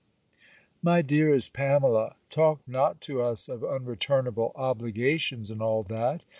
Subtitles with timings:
[0.81, 6.25] _MY DEAREST PAMELA, Talk not to us of unreturnable obligations and all that.